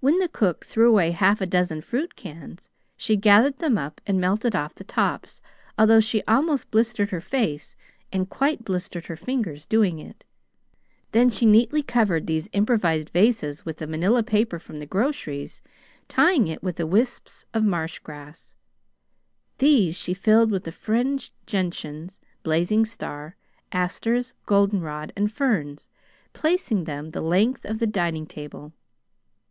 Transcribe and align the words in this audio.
When 0.00 0.20
the 0.20 0.28
cook 0.30 0.64
threw 0.64 0.88
away 0.88 1.10
half 1.10 1.42
a 1.42 1.46
dozen 1.46 1.82
fruit 1.82 2.16
cans, 2.16 2.70
she 2.96 3.14
gathered 3.14 3.58
them 3.58 3.76
up 3.76 4.00
and 4.06 4.18
melted 4.18 4.56
off 4.56 4.74
the 4.74 4.84
tops, 4.84 5.42
although 5.76 6.00
she 6.00 6.22
almost 6.22 6.70
blistered 6.70 7.10
her 7.10 7.20
face 7.20 7.76
and 8.10 8.30
quite 8.30 8.64
blistered 8.64 9.04
her 9.04 9.16
fingers 9.16 9.66
doing 9.66 9.98
it. 9.98 10.24
Then 11.12 11.28
she 11.28 11.44
neatly 11.44 11.82
covered 11.82 12.26
these 12.26 12.48
improvised 12.54 13.10
vases 13.10 13.66
with 13.66 13.76
the 13.76 13.86
Manila 13.86 14.22
paper 14.22 14.58
from 14.58 14.76
the 14.76 14.86
groceries, 14.86 15.60
tying 16.08 16.48
it 16.48 16.62
with 16.62 16.80
wisps 16.80 17.44
of 17.52 17.62
marshgrass. 17.62 18.54
These 19.58 19.94
she 19.94 20.14
filled 20.14 20.50
with 20.52 20.74
fringed 20.74 21.34
gentians, 21.46 22.18
blazing 22.42 22.86
star, 22.86 23.36
asters, 23.72 24.32
goldenrod, 24.46 25.12
and 25.14 25.30
ferns, 25.30 25.90
placing 26.32 26.84
them 26.84 27.10
the 27.10 27.20
length 27.20 27.66
of 27.66 27.78
the 27.78 27.86
dining 27.86 28.24
table. 28.24 28.72